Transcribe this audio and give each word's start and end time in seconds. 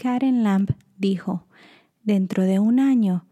Karen 0.00 0.44
Lamb 0.44 0.76
dijo, 0.96 1.48
dentro 2.04 2.44
de 2.44 2.60
un 2.60 2.78
año, 2.78 3.26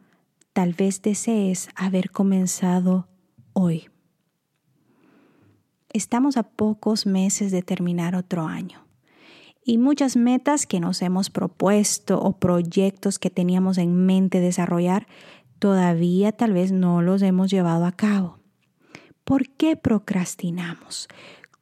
tal 0.53 0.75
vez 0.75 1.01
desees 1.01 1.69
haber 1.77 2.11
comenzado 2.11 3.07
hoy. 3.53 3.89
Estamos 5.93 6.37
a 6.37 6.43
pocos 6.43 7.07
meses 7.07 7.53
de 7.53 7.63
terminar 7.63 8.17
otro 8.17 8.49
año 8.49 8.85
y 9.65 9.79
muchas 9.79 10.17
metas 10.17 10.67
que 10.67 10.81
nos 10.81 11.03
hemos 11.03 11.31
propuesto 11.31 12.21
o 12.21 12.37
proyectos 12.41 13.21
que 13.21 13.31
teníamos 13.31 13.79
en 13.79 14.05
mente 14.05 14.41
desarrollar 14.41 15.07
todavía 15.61 16.33
tal 16.33 16.53
vez 16.53 16.73
no 16.73 17.01
los 17.01 17.23
hemos 17.23 17.49
llevado 17.49 17.87
a 17.87 17.93
cabo. 17.93 18.41
¿Por 19.23 19.51
qué 19.51 19.77
procrastinamos? 19.77 21.07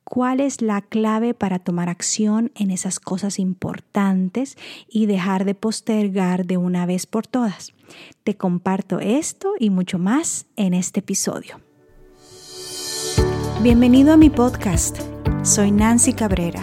¿Cuál 0.05 0.41
es 0.41 0.61
la 0.61 0.83
clave 0.83 1.33
para 1.33 1.59
tomar 1.59 1.89
acción 1.89 2.53
en 2.55 2.71
esas 2.71 3.01
cosas 3.01 3.39
importantes 3.39 4.57
y 4.87 5.07
dejar 5.07 5.47
de 5.47 5.55
postergar 5.55 6.45
de 6.45 6.59
una 6.59 6.85
vez 6.85 7.07
por 7.07 7.27
todas? 7.27 7.73
Te 8.23 8.37
comparto 8.37 9.01
esto 9.01 9.55
y 9.59 9.71
mucho 9.71 9.99
más 9.99 10.47
en 10.57 10.75
este 10.75 11.01
episodio. 11.01 11.59
Bienvenido 13.63 14.13
a 14.13 14.19
mi 14.19 14.29
podcast. 14.29 15.01
Soy 15.43 15.73
Nancy 15.73 16.13
Cabrera, 16.13 16.63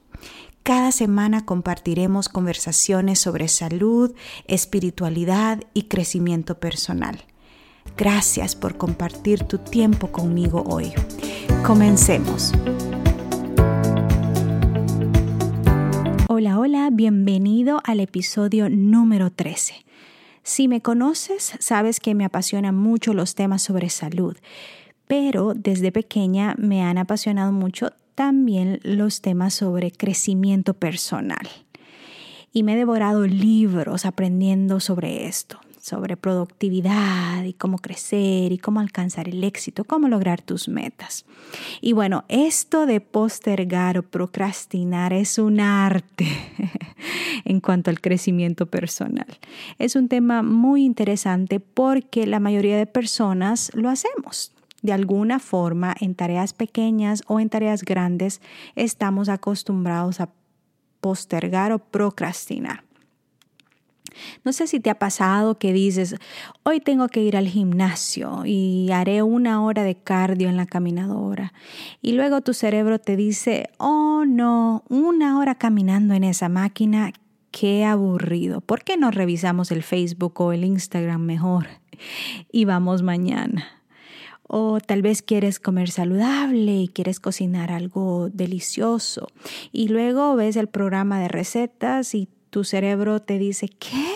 Cada 0.63 0.91
semana 0.91 1.43
compartiremos 1.43 2.29
conversaciones 2.29 3.17
sobre 3.17 3.47
salud, 3.47 4.13
espiritualidad 4.45 5.63
y 5.73 5.83
crecimiento 5.83 6.59
personal. 6.59 7.23
Gracias 7.97 8.55
por 8.55 8.77
compartir 8.77 9.43
tu 9.45 9.57
tiempo 9.57 10.11
conmigo 10.11 10.63
hoy. 10.67 10.93
Comencemos. 11.65 12.53
Hola, 16.27 16.59
hola, 16.59 16.89
bienvenido 16.91 17.81
al 17.83 17.99
episodio 17.99 18.69
número 18.69 19.31
13. 19.31 19.83
Si 20.43 20.67
me 20.67 20.81
conoces, 20.81 21.53
sabes 21.59 21.99
que 21.99 22.13
me 22.13 22.23
apasionan 22.23 22.75
mucho 22.75 23.15
los 23.15 23.33
temas 23.33 23.63
sobre 23.63 23.89
salud, 23.89 24.37
pero 25.07 25.53
desde 25.55 25.91
pequeña 25.91 26.53
me 26.59 26.83
han 26.83 26.99
apasionado 26.99 27.51
mucho 27.51 27.93
también 28.15 28.79
los 28.83 29.21
temas 29.21 29.53
sobre 29.53 29.91
crecimiento 29.91 30.73
personal. 30.73 31.47
Y 32.53 32.63
me 32.63 32.73
he 32.73 32.77
devorado 32.77 33.25
libros 33.25 34.05
aprendiendo 34.05 34.79
sobre 34.79 35.25
esto, 35.27 35.59
sobre 35.79 36.17
productividad 36.17 37.43
y 37.43 37.53
cómo 37.53 37.77
crecer 37.77 38.51
y 38.51 38.57
cómo 38.57 38.81
alcanzar 38.81 39.29
el 39.29 39.43
éxito, 39.43 39.85
cómo 39.85 40.09
lograr 40.09 40.41
tus 40.41 40.67
metas. 40.67 41.25
Y 41.79 41.93
bueno, 41.93 42.25
esto 42.27 42.85
de 42.85 42.99
postergar 42.99 43.97
o 43.97 44.03
procrastinar 44.03 45.13
es 45.13 45.37
un 45.37 45.59
arte 45.59 46.27
en 47.45 47.61
cuanto 47.61 47.89
al 47.89 48.01
crecimiento 48.01 48.65
personal. 48.65 49.27
Es 49.79 49.95
un 49.95 50.09
tema 50.09 50.43
muy 50.43 50.83
interesante 50.83 51.59
porque 51.59 52.27
la 52.27 52.39
mayoría 52.39 52.77
de 52.77 52.85
personas 52.85 53.71
lo 53.73 53.89
hacemos 53.89 54.51
de 54.81 54.93
alguna 54.93 55.39
forma 55.39 55.95
en 55.99 56.15
tareas 56.15 56.53
pequeñas 56.53 57.23
o 57.27 57.39
en 57.39 57.49
tareas 57.49 57.83
grandes 57.83 58.41
estamos 58.75 59.29
acostumbrados 59.29 60.19
a 60.19 60.29
postergar 60.99 61.71
o 61.71 61.79
procrastinar. 61.79 62.83
No 64.43 64.53
sé 64.53 64.67
si 64.67 64.79
te 64.79 64.89
ha 64.89 64.99
pasado 64.99 65.57
que 65.57 65.73
dices, 65.73 66.15
hoy 66.63 66.79
tengo 66.79 67.07
que 67.07 67.21
ir 67.23 67.37
al 67.37 67.47
gimnasio 67.47 68.43
y 68.45 68.89
haré 68.91 69.23
una 69.23 69.63
hora 69.63 69.83
de 69.83 69.95
cardio 69.95 70.49
en 70.49 70.57
la 70.57 70.65
caminadora. 70.65 71.53
Y 72.01 72.13
luego 72.13 72.41
tu 72.41 72.53
cerebro 72.53 72.99
te 72.99 73.15
dice, 73.15 73.69
oh 73.77 74.25
no, 74.25 74.83
una 74.89 75.39
hora 75.39 75.55
caminando 75.55 76.13
en 76.13 76.23
esa 76.23 76.49
máquina, 76.49 77.13
qué 77.51 77.85
aburrido. 77.85 78.61
¿Por 78.61 78.83
qué 78.83 78.97
no 78.97 79.11
revisamos 79.11 79.71
el 79.71 79.83
Facebook 79.83 80.39
o 80.41 80.51
el 80.51 80.63
Instagram 80.63 81.21
mejor? 81.21 81.67
Y 82.51 82.65
vamos 82.65 83.03
mañana. 83.03 83.80
O 84.53 84.81
tal 84.81 85.01
vez 85.01 85.21
quieres 85.21 85.61
comer 85.61 85.89
saludable 85.89 86.75
y 86.75 86.89
quieres 86.89 87.21
cocinar 87.21 87.71
algo 87.71 88.27
delicioso. 88.33 89.29
Y 89.71 89.87
luego 89.87 90.35
ves 90.35 90.57
el 90.57 90.67
programa 90.67 91.21
de 91.21 91.29
recetas 91.29 92.13
y 92.13 92.27
tu 92.49 92.65
cerebro 92.65 93.21
te 93.21 93.39
dice, 93.39 93.69
¿qué? 93.69 94.13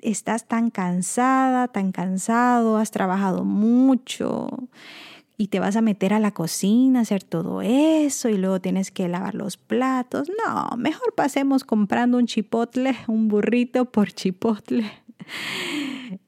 Estás 0.00 0.48
tan 0.48 0.70
cansada, 0.70 1.68
tan 1.68 1.92
cansado, 1.92 2.76
has 2.76 2.90
trabajado 2.90 3.44
mucho 3.44 4.48
y 5.36 5.46
te 5.46 5.60
vas 5.60 5.76
a 5.76 5.80
meter 5.80 6.12
a 6.12 6.18
la 6.18 6.32
cocina 6.32 6.98
a 6.98 7.02
hacer 7.02 7.22
todo 7.22 7.62
eso 7.62 8.28
y 8.28 8.36
luego 8.36 8.60
tienes 8.60 8.90
que 8.90 9.06
lavar 9.06 9.36
los 9.36 9.56
platos. 9.56 10.28
No, 10.44 10.76
mejor 10.76 11.14
pasemos 11.14 11.62
comprando 11.62 12.18
un 12.18 12.26
chipotle, 12.26 12.96
un 13.06 13.28
burrito 13.28 13.84
por 13.84 14.12
chipotle. 14.12 14.90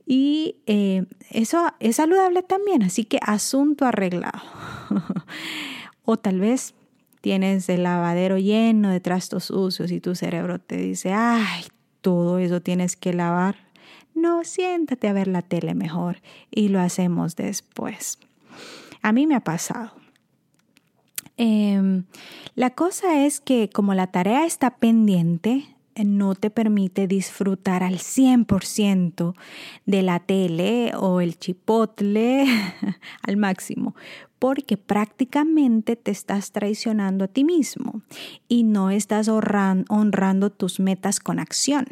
Y 0.06 0.58
eh, 0.66 1.04
eso 1.30 1.66
es 1.80 1.96
saludable 1.96 2.44
también, 2.44 2.84
así 2.84 3.04
que 3.04 3.18
asunto 3.22 3.84
arreglado. 3.84 4.40
o 6.04 6.16
tal 6.16 6.38
vez 6.38 6.74
tienes 7.20 7.68
el 7.68 7.82
lavadero 7.82 8.38
lleno 8.38 8.90
de 8.90 9.00
trastos 9.00 9.46
sucios 9.46 9.90
y 9.90 10.00
tu 10.00 10.14
cerebro 10.14 10.60
te 10.60 10.76
dice, 10.76 11.12
ay, 11.12 11.64
todo 12.00 12.38
eso 12.38 12.62
tienes 12.62 12.94
que 12.94 13.12
lavar. 13.12 13.56
No, 14.14 14.44
siéntate 14.44 15.08
a 15.08 15.12
ver 15.12 15.26
la 15.26 15.42
tele 15.42 15.74
mejor 15.74 16.22
y 16.50 16.68
lo 16.68 16.80
hacemos 16.80 17.34
después. 17.34 18.18
A 19.02 19.10
mí 19.12 19.26
me 19.26 19.34
ha 19.34 19.40
pasado. 19.40 19.90
Em, 21.36 22.04
la 22.54 22.70
cosa 22.70 23.26
es 23.26 23.40
que 23.40 23.68
como 23.68 23.92
la 23.92 24.06
tarea 24.06 24.46
está 24.46 24.76
pendiente, 24.76 25.66
no 26.04 26.34
te 26.34 26.50
permite 26.50 27.06
disfrutar 27.06 27.82
al 27.82 27.98
100% 27.98 29.34
de 29.86 30.02
la 30.02 30.20
tele 30.20 30.92
o 30.96 31.20
el 31.20 31.38
chipotle 31.38 32.46
al 33.22 33.36
máximo, 33.36 33.94
porque 34.38 34.76
prácticamente 34.76 35.96
te 35.96 36.10
estás 36.10 36.52
traicionando 36.52 37.24
a 37.24 37.28
ti 37.28 37.44
mismo 37.44 38.02
y 38.48 38.62
no 38.64 38.90
estás 38.90 39.28
honrando 39.28 40.50
tus 40.50 40.80
metas 40.80 41.20
con 41.20 41.38
acción. 41.38 41.86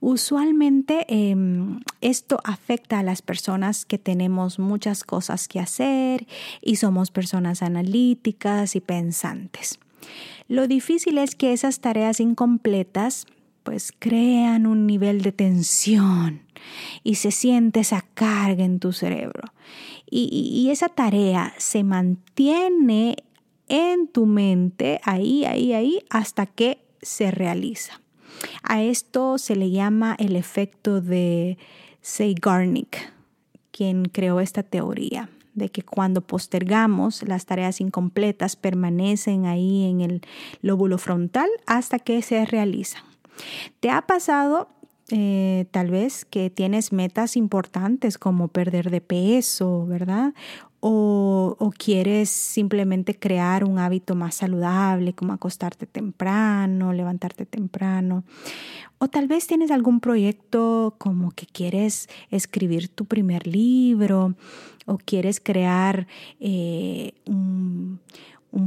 Usualmente 0.00 1.04
em, 1.08 1.80
esto 2.00 2.40
afecta 2.44 2.98
a 2.98 3.02
las 3.02 3.20
personas 3.20 3.84
que 3.84 3.98
tenemos 3.98 4.58
muchas 4.58 5.04
cosas 5.04 5.46
que 5.46 5.60
hacer 5.60 6.26
y 6.62 6.76
somos 6.76 7.10
personas 7.10 7.62
analíticas 7.62 8.76
y 8.76 8.80
pensantes. 8.80 9.78
Lo 10.50 10.66
difícil 10.66 11.18
es 11.18 11.36
que 11.36 11.52
esas 11.52 11.78
tareas 11.78 12.18
incompletas 12.18 13.28
pues 13.62 13.92
crean 13.96 14.66
un 14.66 14.84
nivel 14.84 15.22
de 15.22 15.30
tensión 15.30 16.42
y 17.04 17.14
se 17.14 17.30
siente 17.30 17.78
esa 17.78 18.04
carga 18.14 18.64
en 18.64 18.80
tu 18.80 18.92
cerebro. 18.92 19.44
Y, 20.10 20.24
y, 20.32 20.70
esa 20.72 20.88
tarea 20.88 21.54
se 21.56 21.84
mantiene 21.84 23.14
en 23.68 24.08
tu 24.08 24.26
mente 24.26 25.00
ahí, 25.04 25.44
ahí, 25.44 25.72
ahí, 25.72 26.02
hasta 26.10 26.46
que 26.46 26.84
se 27.00 27.30
realiza. 27.30 28.00
A 28.64 28.82
esto 28.82 29.38
se 29.38 29.54
le 29.54 29.70
llama 29.70 30.16
el 30.18 30.34
efecto 30.34 31.00
de 31.00 31.58
Zeigarnik, 32.02 33.12
quien 33.70 34.06
creó 34.06 34.40
esta 34.40 34.64
teoría 34.64 35.30
de 35.60 35.70
que 35.70 35.82
cuando 35.82 36.22
postergamos 36.22 37.22
las 37.22 37.46
tareas 37.46 37.80
incompletas 37.80 38.56
permanecen 38.56 39.46
ahí 39.46 39.88
en 39.88 40.00
el 40.00 40.22
lóbulo 40.62 40.98
frontal 40.98 41.48
hasta 41.66 42.00
que 42.00 42.20
se 42.22 42.44
realizan. 42.44 43.04
¿Te 43.78 43.90
ha 43.90 44.02
pasado 44.02 44.68
eh, 45.12 45.66
tal 45.72 45.90
vez 45.90 46.24
que 46.24 46.50
tienes 46.50 46.92
metas 46.92 47.36
importantes 47.36 48.16
como 48.16 48.48
perder 48.48 48.90
de 48.90 49.00
peso, 49.00 49.86
¿verdad? 49.86 50.34
O, 50.82 51.72
quieres 51.78 52.30
simplemente 52.30 53.18
crear 53.18 53.64
un 53.64 53.78
hábito 53.78 54.14
más 54.14 54.34
saludable, 54.34 55.12
como 55.12 55.32
acostarte 55.32 55.86
temprano, 55.86 56.92
levantarte 56.92 57.46
temprano. 57.46 58.24
O 58.98 59.08
tal 59.08 59.28
vez 59.28 59.46
tienes 59.46 59.70
algún 59.70 60.00
proyecto 60.00 60.94
como 60.98 61.30
que 61.30 61.46
quieres 61.46 62.08
escribir 62.30 62.88
tu 62.88 63.04
primer 63.04 63.46
libro 63.46 64.34
o 64.86 64.98
quieres 64.98 65.40
crear 65.40 66.06
eh, 66.40 67.12
un, 67.26 68.00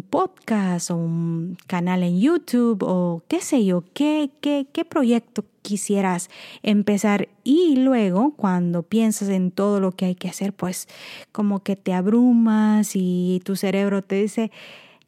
podcast 0.10 0.92
o 0.92 0.96
un 0.96 1.58
canal 1.68 2.04
en 2.04 2.20
YouTube 2.20 2.84
o 2.84 3.22
qué 3.28 3.42
sé 3.42 3.66
yo, 3.66 3.84
qué, 3.94 4.32
qué, 4.42 4.68
qué 4.72 4.86
proyecto 4.86 5.44
quisieras 5.64 6.30
empezar 6.62 7.30
y 7.44 7.78
luego 7.78 8.36
cuando 8.36 8.84
piensas 8.84 9.30
en 9.30 9.50
todo 9.50 9.80
lo 9.80 9.92
que 9.92 10.06
hay 10.06 10.16
que 10.16 10.30
hacer, 10.30 10.54
pues 10.54 10.88
como 11.32 11.64
que 11.64 11.76
te 11.76 11.94
abrumas 11.94 12.92
y 12.94 13.42
tu 13.44 13.56
cerebro 13.56 14.04
te 14.04 14.16
dice 14.22 14.52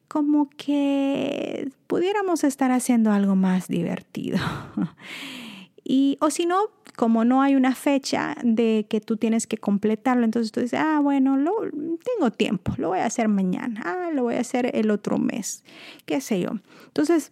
como 0.07 0.49
que 0.57 1.69
pudiéramos 1.87 2.43
estar 2.43 2.71
haciendo 2.71 3.11
algo 3.11 3.35
más 3.35 3.67
divertido. 3.67 4.39
y 5.83 6.17
o 6.21 6.29
si 6.29 6.45
no, 6.45 6.57
como 6.95 7.25
no 7.25 7.41
hay 7.41 7.55
una 7.55 7.75
fecha 7.75 8.35
de 8.43 8.85
que 8.89 9.01
tú 9.01 9.17
tienes 9.17 9.47
que 9.47 9.57
completarlo, 9.57 10.23
entonces 10.23 10.51
tú 10.51 10.61
dices, 10.61 10.79
ah, 10.79 10.99
bueno, 11.01 11.37
lo, 11.37 11.51
tengo 11.61 12.31
tiempo, 12.31 12.73
lo 12.77 12.89
voy 12.89 12.99
a 12.99 13.05
hacer 13.05 13.27
mañana, 13.27 13.81
ah, 13.83 14.09
lo 14.13 14.23
voy 14.23 14.35
a 14.35 14.39
hacer 14.39 14.71
el 14.73 14.89
otro 14.89 15.17
mes, 15.17 15.63
qué 16.05 16.21
sé 16.21 16.39
yo. 16.39 16.51
Entonces, 16.87 17.31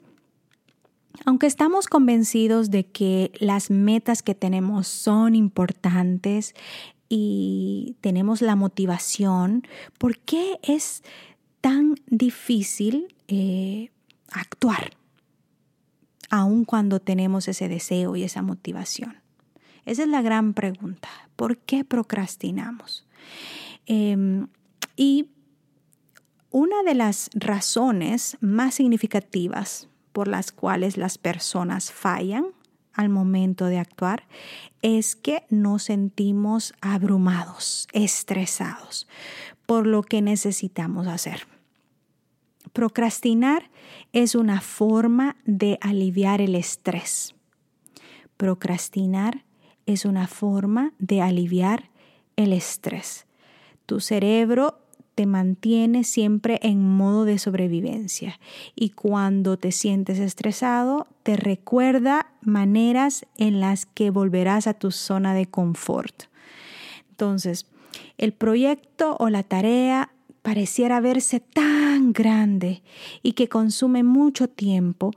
aunque 1.25 1.47
estamos 1.47 1.87
convencidos 1.87 2.71
de 2.71 2.85
que 2.85 3.31
las 3.39 3.69
metas 3.69 4.23
que 4.23 4.35
tenemos 4.35 4.87
son 4.87 5.35
importantes 5.35 6.53
y 7.07 7.95
tenemos 8.01 8.41
la 8.41 8.55
motivación, 8.55 9.63
¿por 9.97 10.17
qué 10.19 10.59
es 10.63 11.03
tan 11.61 11.95
difícil 12.07 13.15
eh, 13.27 13.91
actuar? 14.31 14.93
Aun 16.29 16.65
cuando 16.65 16.99
tenemos 16.99 17.47
ese 17.47 17.67
deseo 17.67 18.15
y 18.15 18.23
esa 18.23 18.41
motivación. 18.41 19.17
Esa 19.85 20.03
es 20.03 20.09
la 20.09 20.21
gran 20.21 20.53
pregunta. 20.53 21.09
¿Por 21.35 21.57
qué 21.57 21.85
procrastinamos? 21.85 23.05
Em, 23.85 24.47
y 24.95 25.27
una 26.49 26.81
de 26.83 26.95
las 26.95 27.29
razones 27.33 28.37
más 28.39 28.75
significativas 28.75 29.87
por 30.13 30.27
las 30.27 30.51
cuales 30.51 30.95
las 30.95 31.17
personas 31.17 31.91
fallan 31.91 32.45
al 32.93 33.09
momento 33.09 33.65
de 33.65 33.79
actuar 33.79 34.27
es 34.81 35.15
que 35.15 35.45
nos 35.49 35.83
sentimos 35.83 36.73
abrumados, 36.79 37.87
estresados 37.91 39.07
por 39.65 39.87
lo 39.87 40.03
que 40.03 40.21
necesitamos 40.21 41.07
hacer. 41.07 41.47
Procrastinar 42.71 43.69
es 44.13 44.35
una 44.35 44.61
forma 44.61 45.35
de 45.45 45.77
aliviar 45.81 46.41
el 46.41 46.55
estrés. 46.55 47.35
Procrastinar 48.37 49.45
es 49.85 50.05
una 50.05 50.27
forma 50.27 50.93
de 50.99 51.21
aliviar 51.21 51.89
el 52.35 52.53
estrés. 52.53 53.25
Tu 53.85 53.99
cerebro 53.99 54.82
te 55.15 55.25
mantiene 55.25 56.03
siempre 56.03 56.59
en 56.63 56.87
modo 56.87 57.25
de 57.25 57.37
sobrevivencia 57.37 58.39
y 58.75 58.89
cuando 58.89 59.57
te 59.57 59.71
sientes 59.71 60.19
estresado 60.19 61.07
te 61.23 61.35
recuerda 61.35 62.27
maneras 62.41 63.25
en 63.37 63.59
las 63.59 63.85
que 63.85 64.09
volverás 64.09 64.67
a 64.67 64.73
tu 64.73 64.91
zona 64.91 65.33
de 65.33 65.45
confort. 65.45 66.23
Entonces, 67.09 67.67
el 68.17 68.33
proyecto 68.33 69.15
o 69.19 69.29
la 69.29 69.43
tarea 69.43 70.11
pareciera 70.41 70.99
verse 70.99 71.39
tan 71.39 72.11
grande 72.11 72.83
y 73.21 73.33
que 73.33 73.47
consume 73.47 74.03
mucho 74.03 74.47
tiempo 74.47 75.11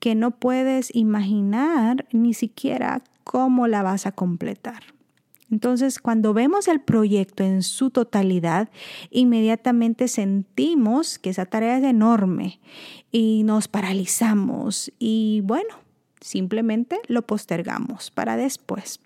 que 0.00 0.14
no 0.14 0.32
puedes 0.32 0.94
imaginar 0.94 2.06
ni 2.10 2.34
siquiera 2.34 3.02
cómo 3.22 3.68
la 3.68 3.82
vas 3.82 4.06
a 4.06 4.12
completar. 4.12 4.82
Entonces, 5.52 5.98
cuando 5.98 6.32
vemos 6.32 6.66
el 6.66 6.80
proyecto 6.80 7.44
en 7.44 7.62
su 7.62 7.90
totalidad, 7.90 8.70
inmediatamente 9.10 10.08
sentimos 10.08 11.18
que 11.18 11.28
esa 11.28 11.44
tarea 11.44 11.76
es 11.76 11.84
enorme 11.84 12.58
y 13.10 13.42
nos 13.44 13.68
paralizamos 13.68 14.90
y 14.98 15.42
bueno, 15.44 15.74
simplemente 16.22 17.00
lo 17.06 17.26
postergamos 17.26 18.10
para 18.10 18.38
después. 18.38 18.98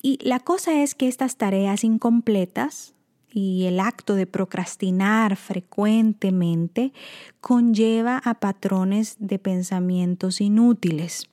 Y 0.00 0.18
la 0.26 0.40
cosa 0.40 0.82
es 0.82 0.94
que 0.94 1.06
estas 1.06 1.36
tareas 1.36 1.84
incompletas 1.84 2.94
y 3.30 3.64
el 3.64 3.80
acto 3.80 4.14
de 4.14 4.26
procrastinar 4.26 5.36
frecuentemente 5.36 6.94
conlleva 7.42 8.22
a 8.24 8.40
patrones 8.40 9.16
de 9.18 9.38
pensamientos 9.38 10.40
inútiles. 10.40 11.28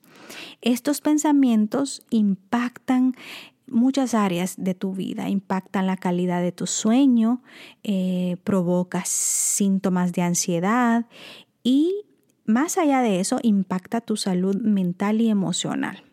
Estos 0.60 1.00
pensamientos 1.00 2.02
impactan 2.10 3.14
muchas 3.72 4.14
áreas 4.14 4.54
de 4.56 4.74
tu 4.74 4.92
vida. 4.92 5.28
Impactan 5.28 5.86
la 5.86 5.96
calidad 5.96 6.42
de 6.42 6.52
tu 6.52 6.66
sueño, 6.66 7.42
eh, 7.82 8.36
síntomas 9.04 10.12
de 10.12 10.22
ansiedad 10.22 11.06
y 11.62 12.04
más 12.44 12.78
allá 12.78 13.00
de 13.00 13.20
eso 13.20 13.38
impacta 13.42 14.00
tu 14.00 14.16
salud 14.16 14.56
mental 14.56 15.20
y 15.20 15.28
emocional. 15.28 16.04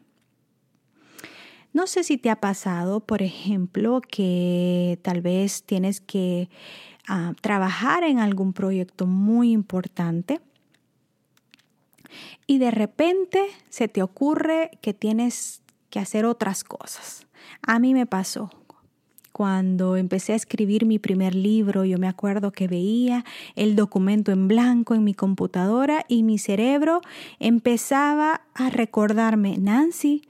No 1.71 1.85
sé 1.85 2.03
si 2.03 2.17
te 2.17 2.29
ha 2.29 2.39
pasado, 2.39 2.99
por 3.01 3.21
ejemplo, 3.21 4.01
que 4.01 4.99
tal 5.03 5.21
vez 5.21 5.63
tienes 5.63 6.01
que 6.01 6.49
ah, 7.07 7.33
trabajar 7.41 8.03
en 8.03 8.19
algún 8.19 8.53
proyecto 8.53 9.05
muy 9.05 9.51
importante 9.51 10.41
y 12.47 12.57
de 12.57 12.71
repente 12.71 13.45
se 13.69 13.87
te 13.87 14.01
ocurre 14.01 14.71
que 14.81 14.93
tienes 14.93 15.61
que 15.89 15.99
hacer 15.99 16.25
otras 16.25 16.63
cosas. 16.63 17.27
A 17.61 17.79
mí 17.79 17.93
me 17.93 18.05
pasó. 18.05 18.49
Cuando 19.31 19.95
empecé 19.95 20.33
a 20.33 20.35
escribir 20.35 20.85
mi 20.85 20.99
primer 20.99 21.33
libro, 21.33 21.85
yo 21.85 21.97
me 21.97 22.07
acuerdo 22.07 22.51
que 22.51 22.67
veía 22.67 23.23
el 23.55 23.75
documento 23.75 24.31
en 24.31 24.47
blanco 24.47 24.95
en 24.95 25.03
mi 25.03 25.13
computadora 25.13 26.05
y 26.07 26.23
mi 26.23 26.37
cerebro 26.37 27.01
empezaba 27.39 28.41
a 28.53 28.69
recordarme, 28.69 29.57
Nancy, 29.57 30.23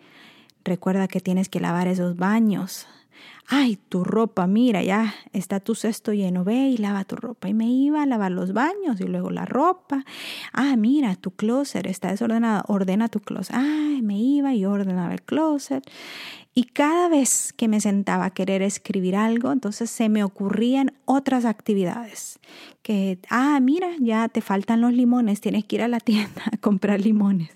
recuerda 0.63 1.07
que 1.07 1.21
tienes 1.21 1.50
que 1.50 1.59
lavar 1.59 1.88
esos 1.88 2.17
baños, 2.17 2.88
ay, 3.51 3.78
tu 3.90 4.04
ropa, 4.04 4.46
mira, 4.46 4.84
ya 4.84 5.16
está 5.34 5.60
tu 5.60 5.74
cesto 5.74 6.13
lleno, 6.13 6.44
ve 6.44 6.69
y 6.69 6.78
lava 6.78 7.04
tu 7.04 7.16
ropa. 7.16 7.50
Y 7.50 7.56
me 7.56 7.68
iba 7.68 8.04
a 8.04 8.06
lavar 8.06 8.31
los 8.31 8.54
baños 8.54 9.01
y 9.01 9.06
luego 9.06 9.31
la 9.31 9.46
ropa. 9.46 10.06
Ah, 10.54 10.75
mira, 10.78 11.16
tu 11.16 11.31
closet 11.31 11.88
está 11.88 12.12
desordenado, 12.12 12.63
ordena 12.68 13.10
tu 13.10 13.19
closet. 13.19 13.56
Ay, 13.56 14.04
me 14.04 14.19
iba 14.19 14.54
y 14.54 14.66
ordenaba 14.66 15.13
el 15.13 15.24
closet. 15.24 15.84
Y 16.54 16.66
cada 16.66 17.10
vez 17.10 17.51
que 17.54 17.68
me 17.68 17.81
sentaba 17.81 18.25
a 18.25 18.30
querer 18.31 18.62
escribir 18.62 19.16
algo, 19.16 19.51
entonces 19.51 19.90
se 19.90 20.10
me 20.10 20.24
ocurrían 20.24 20.94
otras 21.06 21.46
actividades. 21.46 22.40
Que, 22.84 23.18
ah, 23.31 23.60
mira, 23.62 23.90
ya 24.00 24.30
te 24.30 24.42
faltan 24.42 24.81
los 24.81 24.94
limones, 24.94 25.42
tienes 25.42 25.66
que 25.66 25.78
ir 25.78 25.81
a 25.81 25.88
la 25.88 26.00
tienda 26.00 26.44
a 26.51 26.57
comprar 26.57 27.01
limones. 27.01 27.50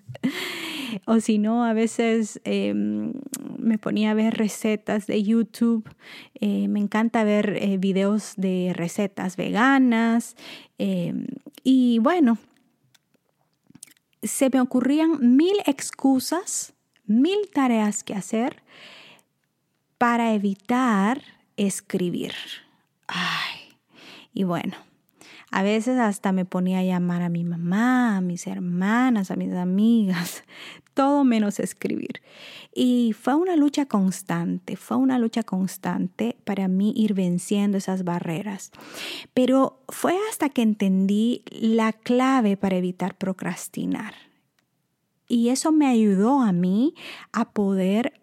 O 1.05 1.19
si 1.19 1.37
no, 1.37 1.63
a 1.63 1.73
veces 1.73 2.41
em, 2.43 3.13
me 3.57 3.77
ponía 3.77 4.11
a 4.11 4.13
ver 4.13 4.35
recetas 4.35 5.07
de 5.07 5.23
YouTube. 5.23 5.89
Eh, 6.39 6.67
me 6.67 6.79
encanta 6.79 7.23
ver 7.23 7.57
eh, 7.61 7.77
videos 7.77 8.33
de 8.37 8.71
recetas 8.75 9.37
veganas. 9.37 10.35
Em, 10.77 11.27
y 11.63 11.99
bueno, 11.99 12.37
se 14.21 14.49
me 14.49 14.61
ocurrían 14.61 15.35
mil 15.35 15.55
excusas, 15.65 16.73
mil 17.05 17.49
tareas 17.53 18.03
que 18.03 18.13
hacer 18.13 18.63
para 19.97 20.33
evitar 20.33 21.21
escribir. 21.57 22.33
Ay, 23.07 23.77
y 24.33 24.43
bueno, 24.43 24.75
a 25.53 25.61
veces 25.61 25.99
hasta 25.99 26.31
me 26.31 26.45
ponía 26.45 26.79
a 26.79 26.83
llamar 26.83 27.21
a 27.21 27.29
mi 27.29 27.43
mamá, 27.43 28.17
a 28.17 28.21
mis 28.21 28.47
hermanas, 28.47 29.29
a 29.29 29.35
mis 29.35 29.53
amigas, 29.53 30.43
todo 30.95 31.23
menos 31.23 31.59
escribir. 31.59 32.23
Y 32.73 33.13
fue 33.13 33.35
una 33.35 33.55
lucha 33.55 33.85
constante, 33.85 34.75
fue 34.75 34.97
una 34.97 35.19
lucha 35.19 35.43
constante 35.43 36.37
para 36.43 36.67
mí 36.67 36.91
ir 36.95 37.13
venciendo 37.13 37.77
esas 37.77 38.03
barreras. 38.03 38.71
Pero 39.35 39.83
fue 39.89 40.15
hasta 40.27 40.49
que 40.49 40.63
entendí 40.63 41.43
la 41.51 41.93
clave 41.93 42.57
para 42.57 42.77
evitar 42.77 43.15
procrastinar. 43.15 44.15
Y 45.27 45.49
eso 45.49 45.71
me 45.71 45.85
ayudó 45.85 46.41
a 46.41 46.51
mí 46.51 46.95
a 47.31 47.51
poder 47.51 48.19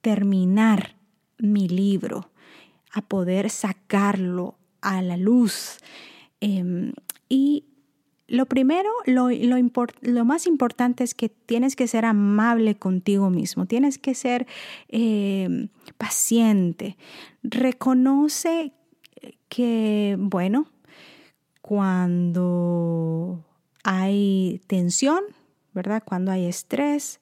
terminar 0.00 0.96
mi 1.36 1.68
libro, 1.68 2.30
a 2.94 3.02
poder 3.02 3.50
sacarlo 3.50 4.56
a 4.80 5.02
la 5.02 5.18
luz 5.18 5.76
Em, 6.42 6.92
y 7.28 7.66
lo 8.26 8.46
primero, 8.46 8.90
lo, 9.06 9.28
lo, 9.30 10.24
más 10.24 10.46
importante 10.48 11.04
es 11.04 11.14
que 11.14 11.28
tienes 11.28 11.76
que 11.76 11.86
ser 11.86 12.04
amable 12.04 12.74
contigo 12.74 13.30
mismo, 13.30 13.66
tienes 13.66 13.96
que 13.96 14.16
ser 14.16 14.48
em, 14.88 15.68
paciente. 15.98 16.96
Reconoce 17.44 18.72
que, 19.48 20.16
bueno, 20.18 20.66
cuando 21.60 23.44
hay 23.84 24.60
tensión, 24.66 25.20
¿verdad? 25.74 26.02
Cuando 26.04 26.32
hay 26.32 26.46
estrés, 26.46 27.20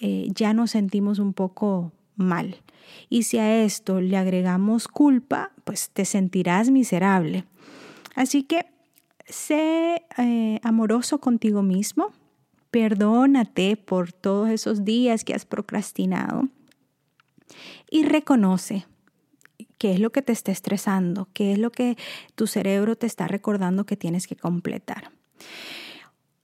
eh, 0.00 0.26
ya 0.34 0.54
nos 0.54 0.72
sentimos 0.72 1.20
un 1.20 1.34
poco 1.34 1.92
mal. 2.16 2.56
Y 3.08 3.22
si 3.22 3.38
a 3.38 3.62
esto 3.62 4.00
le 4.00 4.16
agregamos 4.16 4.88
culpa, 4.88 5.52
pues 5.62 5.90
te 5.90 6.04
sentirás 6.04 6.70
miserable. 6.70 7.44
Así 8.16 8.42
que 8.42 8.66
sé 9.26 10.02
eh, 10.18 10.58
amoroso 10.64 11.20
contigo 11.20 11.62
mismo. 11.62 12.12
Perdónate 12.72 13.76
por 13.76 14.12
todos 14.12 14.48
esos 14.50 14.84
días 14.84 15.22
que 15.22 15.34
has 15.34 15.44
procrastinado 15.44 16.48
y 17.90 18.04
reconoce 18.04 18.86
qué 19.78 19.92
es 19.92 20.00
lo 20.00 20.10
que 20.10 20.22
te 20.22 20.32
está 20.32 20.50
estresando, 20.50 21.28
qué 21.32 21.52
es 21.52 21.58
lo 21.58 21.70
que 21.70 21.96
tu 22.34 22.46
cerebro 22.46 22.96
te 22.96 23.06
está 23.06 23.28
recordando 23.28 23.86
que 23.86 23.96
tienes 23.96 24.26
que 24.26 24.34
completar. 24.34 25.12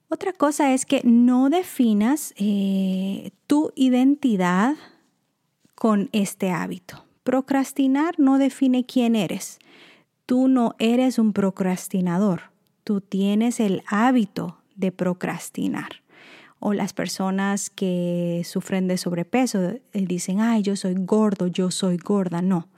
Otra 0.08 0.32
cosa 0.34 0.74
es 0.74 0.84
que 0.84 1.00
no 1.04 1.48
definas 1.48 2.34
eh, 2.36 3.30
tu 3.46 3.72
identidad 3.74 4.76
con 5.74 6.10
este 6.12 6.50
hábito. 6.50 7.06
Procrastinar 7.24 8.18
no 8.18 8.36
define 8.36 8.84
quién 8.84 9.16
eres. 9.16 9.58
Tú 10.32 10.48
no 10.48 10.76
eres 10.78 11.18
un 11.18 11.34
procrastinador. 11.34 12.52
Tú 12.84 13.02
tienes 13.02 13.60
el 13.60 13.82
hábito 13.86 14.56
de 14.74 14.90
procrastinar. 14.90 16.02
O 16.58 16.72
las 16.72 16.94
personas 16.94 17.68
que 17.68 18.40
sufren 18.46 18.88
de 18.88 18.96
sobrepeso 18.96 19.60
eh, 19.62 19.82
dicen, 19.92 20.40
ay, 20.40 20.62
yo 20.62 20.74
soy 20.74 20.94
gordo, 20.96 21.48
yo 21.48 21.70
soy 21.70 21.98
gorda. 21.98 22.40
No, 22.40 22.70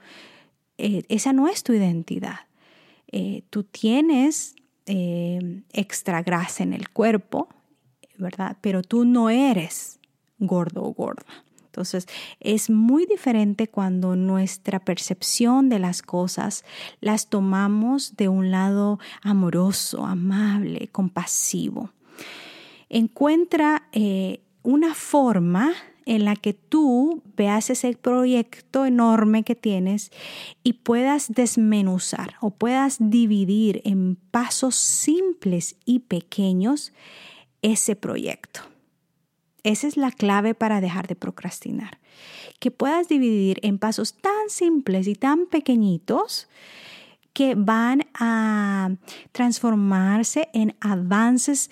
eh, 0.77 1.03
esa 1.07 1.31
no 1.31 1.47
es 1.47 1.63
tu 1.63 1.71
identidad. 1.71 2.39
Eh, 3.09 3.43
tú 3.49 3.63
tienes 3.63 4.55
extra 4.85 6.23
grasa 6.23 6.61
en 6.61 6.73
el 6.73 6.89
cuerpo, 6.89 7.47
¿verdad? 8.17 8.57
Pero 8.59 8.81
tú 8.81 9.05
no 9.05 9.29
eres 9.29 10.01
gordo 10.39 10.83
o 10.83 10.93
gorda. 10.93 11.44
Entonces, 11.75 12.07
es 12.39 12.69
muy 12.69 13.05
diferente 13.05 13.67
cuando 13.67 14.15
nuestra 14.15 14.79
percepción 14.79 15.67
de 15.67 15.77
las 15.77 16.01
cosas 16.01 16.63
las 17.01 17.29
tomamos 17.29 18.15
de 18.15 18.29
un 18.29 18.49
lado 18.49 18.97
amoroso, 19.21 20.05
amable, 20.05 20.87
compasivo. 20.87 21.89
Encuentra 22.87 23.89
eh, 23.91 24.39
una 24.63 24.93
forma 24.93 25.73
en 26.05 26.23
la 26.23 26.37
que 26.37 26.53
tú 26.53 27.21
veas 27.35 27.69
ese 27.69 27.91
proyecto 27.97 28.85
enorme 28.85 29.43
que 29.43 29.55
tienes 29.55 30.11
y 30.63 30.73
puedas 30.73 31.27
desmenuzar 31.33 32.35
o 32.39 32.51
puedas 32.51 32.95
dividir 32.99 33.81
en 33.83 34.15
pasos 34.31 34.75
simples 34.75 35.75
y 35.83 35.99
pequeños 35.99 36.93
ese 37.61 37.97
proyecto. 37.97 38.61
Esa 39.65 39.87
es 39.87 39.97
la 39.97 40.11
clave 40.11 40.53
para 40.53 40.79
dejar 40.79 41.07
de 41.07 41.15
procrastinar. 41.15 41.97
Que 42.59 42.69
puedas 42.69 43.07
dividir 43.07 43.59
en 43.63 43.79
pasos 43.79 44.13
tan 44.13 44.49
simples 44.49 45.07
y 45.07 45.15
tan 45.15 45.47
pequeñitos 45.47 46.47
que 47.33 47.55
van 47.55 48.03
a 48.13 48.91
transformarse 49.31 50.49
en 50.53 50.75
avances 50.81 51.71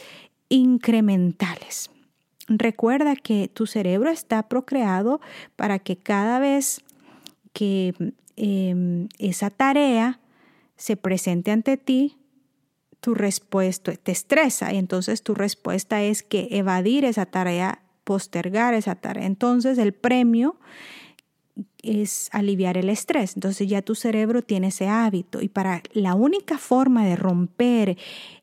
incrementales. 0.50 1.92
Recuerda 2.48 3.16
que 3.16 3.48
tu 3.48 3.68
cerebro 3.68 4.10
está 4.10 4.50
procreado 4.50 5.22
para 5.56 5.78
que 5.78 5.96
cada 5.96 6.40
vez 6.40 6.82
que 7.54 7.94
em, 8.36 9.08
esa 9.20 9.52
tarea 9.52 10.20
se 10.78 10.98
presente 10.98 11.52
ante 11.52 11.78
ti, 11.78 12.18
tu 13.02 13.14
respuesta 13.14 13.94
te 13.96 14.12
estresa 14.12 14.74
y 14.74 14.78
entonces 14.78 15.22
tu 15.22 15.36
respuesta 15.36 16.02
es 16.02 16.24
que 16.24 16.48
evadir 16.52 17.06
esa 17.06 17.28
tarea 17.28 17.83
postergar 18.04 18.74
esa 18.74 18.96
tarea. 18.96 19.26
Entonces 19.26 19.78
el 19.78 19.94
premio 19.94 20.58
es 21.84 22.30
aliviar 22.32 22.78
el 22.78 22.90
estrés. 22.90 23.36
Entonces 23.36 23.68
ya 23.68 23.82
tu 23.82 23.96
cerebro 23.96 24.42
tiene 24.42 24.68
ese 24.68 24.88
hábito 24.88 25.42
y 25.42 25.50
para 25.50 25.84
la 25.92 26.16
única 26.16 26.58
forma 26.58 27.06
de 27.06 27.16
romper 27.16 27.98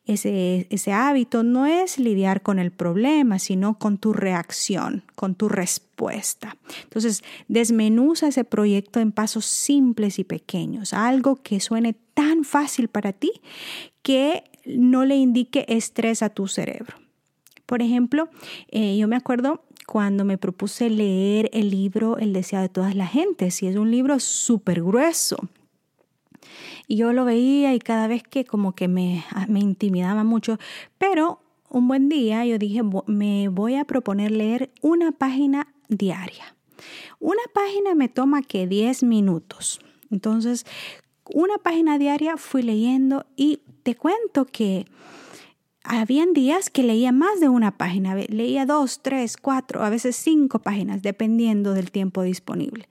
ese, 0.05 0.67
ese 0.71 0.93
hábito 0.93 1.43
no 1.43 1.67
es 1.67 1.99
lidiar 1.99 2.43
con 2.43 2.59
el 2.59 2.71
problema, 2.71 3.39
sino 3.39 3.79
con 3.79 3.99
tu 3.99 4.13
reacción, 4.13 5.05
con 5.15 5.35
tu 5.35 5.49
respuesta. 5.49 6.57
Entonces 6.85 7.23
desmenuza 7.49 8.29
ese 8.29 8.45
proyecto 8.45 9.01
en 9.01 9.13
pasos 9.13 9.47
simples 9.47 10.19
y 10.19 10.25
pequeños, 10.25 10.93
algo 10.93 11.37
que 11.37 11.61
suene 11.61 11.95
tan 12.15 12.45
fácil 12.45 12.89
para 12.89 13.13
ti 13.13 13.33
que 14.03 14.45
no 14.67 15.05
le 15.05 15.17
indique 15.17 15.65
estrés 15.69 16.23
a 16.23 16.29
tu 16.29 16.47
cerebro. 16.47 17.00
Por 17.71 17.83
ejemplo, 17.83 18.29
eh, 18.73 18.97
yo 18.99 19.07
me 19.07 19.15
acuerdo 19.15 19.63
cuando 19.87 20.25
me 20.25 20.39
propuse 20.39 20.91
leer 20.91 21.49
el 21.53 21.71
libro 21.71 22.19
El 22.19 22.33
deseo 22.33 22.61
de 22.61 22.69
todas 22.69 22.97
las 22.97 23.13
gentes, 23.13 23.63
y 23.63 23.69
es 23.69 23.77
un 23.77 23.93
libro 23.93 24.19
súper 24.19 24.83
grueso. 24.83 25.37
Y 26.89 26.97
yo 26.97 27.13
lo 27.13 27.25
veía 27.25 27.73
y 27.73 27.79
cada 27.79 28.09
vez 28.09 28.25
que 28.25 28.45
como 28.45 28.75
que 28.75 28.89
me, 28.89 29.25
ah, 29.31 29.47
me 29.49 29.61
intimidaba 29.61 30.25
mucho, 30.25 30.59
pero 30.99 31.43
un 31.69 31.87
buen 31.87 32.09
día 32.09 32.45
yo 32.45 32.59
dije, 32.59 32.81
me 33.07 33.47
voy 33.47 33.77
a 33.77 33.85
proponer 33.85 34.33
leer 34.33 34.73
una 34.83 35.13
página 35.13 35.73
diaria. 35.89 36.57
Una 37.21 37.43
página 37.55 37.95
me 37.95 38.09
toma 38.09 38.43
que 38.43 38.67
10 38.67 39.05
minutos. 39.05 39.79
Entonces, 40.11 40.67
una 41.33 41.57
página 41.59 41.99
diaria 41.99 42.37
fui 42.37 42.63
leyendo 42.63 43.27
y 43.37 43.61
te 43.85 43.95
cuento 43.95 44.47
que 44.47 44.87
habían 45.83 46.33
días 46.33 46.71
que 46.71 46.83
leía 46.83 47.13
más 47.13 47.41
de 47.41 47.49
una 47.49 47.77
página, 47.77 48.15
leía 48.15 48.67
dos, 48.67 49.01
tres, 49.03 49.37
cuatro, 49.37 49.83
a 49.83 49.91
veces 49.91 50.17
cinco 50.17 50.59
páginas, 50.59 51.03
dependiendo 51.03 51.75
del 51.75 51.91
tiempo 51.91 52.23
disponible. 52.23 52.89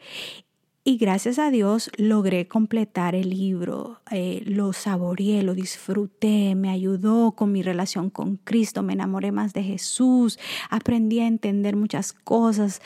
Y 0.83 0.97
gracias 0.97 1.37
a 1.37 1.51
Dios 1.51 1.91
logré 1.97 2.47
completar 2.47 3.13
el 3.13 3.29
libro, 3.29 4.01
eh, 4.09 4.41
lo 4.45 4.73
saboreé, 4.73 5.43
lo 5.43 5.53
disfruté, 5.53 6.55
me 6.55 6.69
ayudó 6.69 7.33
con 7.33 7.51
mi 7.51 7.61
relación 7.61 8.09
con 8.09 8.37
Cristo, 8.37 8.81
me 8.81 8.93
enamoré 8.93 9.31
más 9.31 9.53
de 9.53 9.61
Jesús, 9.61 10.39
aprendí 10.69 11.19
a 11.19 11.27
entender 11.27 11.75
muchas 11.75 12.13
cosas 12.13 12.81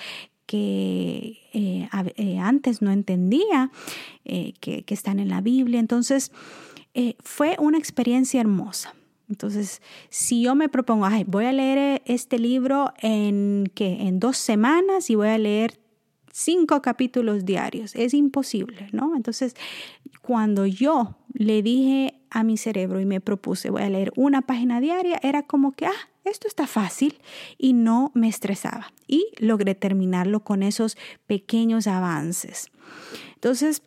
que 0.46 1.40
eh, 1.54 1.88
eh, 2.18 2.40
antes 2.40 2.82
no 2.82 2.92
entendía, 2.92 3.72
que, 4.26 4.84
que, 4.86 4.94
están 4.94 5.20
en 5.20 5.30
la 5.30 5.40
Biblia. 5.40 5.80
Entonces, 5.80 6.32
fue 7.24 7.56
una 7.60 7.78
experiencia 7.78 8.42
hermosa. 8.42 8.94
Entonces, 9.34 9.82
si 10.10 10.44
yo 10.44 10.54
me 10.54 10.70
propongo, 10.70 11.08
voy 11.26 11.46
a 11.46 11.52
leer 11.52 11.78
eh, 11.80 12.02
este 12.06 12.38
libro 12.38 12.94
en, 13.00 13.72
¿qué? 13.74 14.04
en 14.08 14.20
dos 14.20 14.38
semanas 14.38 15.10
y 15.10 15.16
voy 15.16 15.30
a 15.30 15.40
leer 15.40 15.80
cinco 16.32 16.84
capítulos 16.84 17.46
diarios, 17.46 17.96
es 17.96 18.14
imposible, 18.14 18.90
¿no? 18.92 19.16
Entonces, 19.16 19.56
cuando 20.22 20.68
yo 20.68 21.18
le 21.34 21.64
dije 21.64 22.22
a 22.30 22.44
mi 22.44 22.58
cerebro 22.58 23.00
y 23.00 23.06
me 23.06 23.22
propuse, 23.22 23.72
voy 23.72 23.82
a 23.82 23.90
leer 23.90 24.14
una 24.16 24.44
página 24.44 24.80
diaria, 24.80 25.20
era 25.24 25.42
como 25.42 25.72
que, 25.72 25.88
ah, 25.88 26.10
esto 26.26 26.48
está 26.48 26.68
fácil 26.68 27.18
y 27.58 27.74
no 27.74 28.12
me 28.14 28.28
estresaba. 28.28 28.94
Y 29.08 29.26
logré 29.40 29.74
terminarlo 29.74 30.42
con 30.42 30.62
esos 30.62 30.96
pequeños 31.26 31.88
avances. 31.88 32.68
Entonces, 33.34 33.82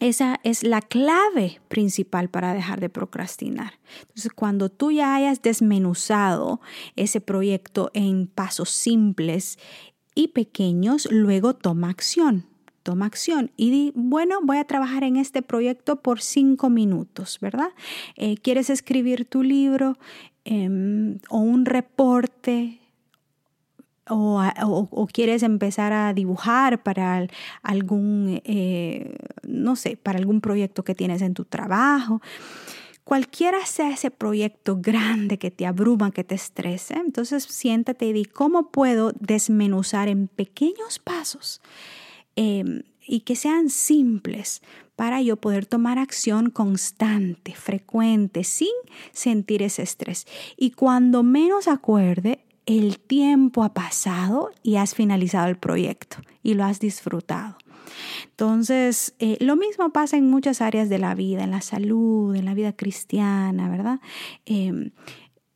esa 0.00 0.40
es 0.44 0.62
la 0.62 0.82
clave 0.82 1.60
principal 1.68 2.28
para 2.28 2.52
dejar 2.52 2.80
de 2.80 2.90
procrastinar. 2.90 3.78
Entonces, 4.00 4.32
cuando 4.34 4.68
tú 4.68 4.90
ya 4.90 5.14
hayas 5.14 5.40
desmenuzado 5.42 6.60
ese 6.96 7.20
proyecto 7.20 7.90
en 7.94 8.26
pasos 8.26 8.70
simples 8.70 9.58
y 10.14 10.28
pequeños, 10.28 11.08
luego 11.10 11.54
toma 11.54 11.88
acción. 11.90 12.46
Toma 12.82 13.06
acción 13.06 13.50
y 13.56 13.70
di, 13.70 13.92
bueno, 13.96 14.38
voy 14.42 14.58
a 14.58 14.64
trabajar 14.64 15.02
en 15.02 15.16
este 15.16 15.42
proyecto 15.42 15.96
por 15.96 16.20
cinco 16.20 16.70
minutos, 16.70 17.38
¿verdad? 17.40 17.70
Eh, 18.14 18.36
¿Quieres 18.36 18.70
escribir 18.70 19.24
tu 19.24 19.42
libro 19.42 19.98
em, 20.44 21.18
o 21.28 21.38
un 21.38 21.64
reporte? 21.64 22.78
O, 24.08 25.08
quieres 25.12 25.42
empezar 25.42 25.92
a 25.92 26.12
dibujar 26.14 26.82
para 26.82 27.26
algún, 27.62 28.40
eh, 28.44 29.16
no 29.42 29.76
sé, 29.76 29.96
para 29.96 30.18
algún 30.18 30.40
proyecto 30.40 30.84
que 30.84 30.94
tienes 30.94 31.22
en 31.22 31.34
tu 31.34 31.44
trabajo. 31.44 32.20
Cualquiera 33.04 33.64
sea 33.66 33.90
ese 33.90 34.10
proyecto 34.10 34.78
grande 34.80 35.38
que 35.38 35.52
te 35.52 35.64
abruma, 35.64 36.10
que 36.10 36.24
te 36.24 36.34
estrese, 36.34 36.94
entonces 36.94 37.44
siéntate 37.44 38.06
y 38.06 38.12
di 38.12 38.24
cómo 38.24 38.70
puedo 38.70 39.12
desmenuzar 39.20 40.08
en 40.08 40.26
pequeños 40.26 40.98
pasos 40.98 41.60
em, 42.34 42.82
y 43.06 43.20
que 43.20 43.36
sean 43.36 43.70
simples 43.70 44.60
para 44.96 45.22
yo 45.22 45.36
poder 45.36 45.66
tomar 45.66 46.00
acción 46.00 46.50
constante, 46.50 47.54
frecuente, 47.54 48.42
sin 48.42 48.74
sentir 49.12 49.62
ese 49.62 49.82
estrés. 49.82 50.26
Y 50.56 50.72
cuando 50.72 51.22
menos 51.22 51.68
acuerde, 51.68 52.40
el 52.66 52.98
tiempo 52.98 53.62
ha 53.62 53.72
pasado 53.72 54.50
y 54.62 54.76
has 54.76 54.94
finalizado 54.94 55.48
el 55.48 55.56
proyecto 55.56 56.18
y 56.42 56.54
lo 56.54 56.64
has 56.64 56.80
disfrutado. 56.80 57.56
Entonces, 58.24 59.14
eh, 59.18 59.38
lo 59.40 59.56
mismo 59.56 59.90
pasa 59.90 60.16
en 60.16 60.28
muchas 60.28 60.60
áreas 60.60 60.88
de 60.88 60.98
la 60.98 61.14
vida, 61.14 61.44
en 61.44 61.52
la 61.52 61.60
salud, 61.60 62.34
en 62.34 62.44
la 62.44 62.54
vida 62.54 62.74
cristiana, 62.74 63.68
¿verdad? 63.70 64.00
Em, 64.44 64.90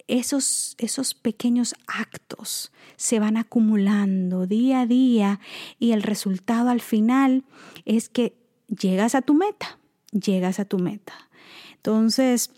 esos, 0.06 0.74
esos 0.78 1.14
pequeños 1.14 1.74
actos 1.86 2.72
se 2.96 3.20
van 3.20 3.36
acumulando 3.36 4.46
día 4.46 4.80
a 4.80 4.86
día 4.86 5.40
y 5.78 5.92
el 5.92 6.02
resultado 6.02 6.70
al 6.70 6.80
final 6.80 7.44
es 7.84 8.08
que 8.08 8.34
llegas 8.68 9.14
a 9.14 9.22
tu 9.22 9.34
meta, 9.34 9.78
llegas 10.12 10.58
a 10.58 10.64
tu 10.64 10.78
meta. 10.78 11.14
Entonces, 11.76 12.50